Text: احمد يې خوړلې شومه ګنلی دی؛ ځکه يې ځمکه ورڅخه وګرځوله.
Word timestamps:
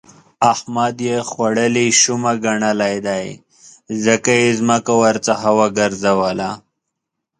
احمد 0.51 0.95
يې 1.07 1.17
خوړلې 1.29 1.85
شومه 2.01 2.33
ګنلی 2.43 2.97
دی؛ 3.07 3.25
ځکه 4.05 4.31
يې 4.41 4.49
ځمکه 4.59 4.93
ورڅخه 5.03 5.49
وګرځوله. 5.59 6.51